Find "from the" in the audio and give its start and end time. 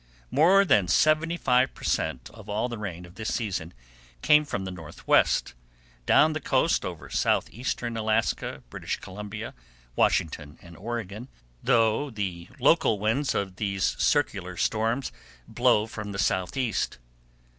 4.45-4.71, 15.85-16.17